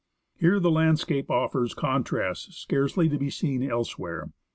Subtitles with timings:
[0.33, 4.31] Here the landscape offers contrasts scarcely to be seen elsewhere.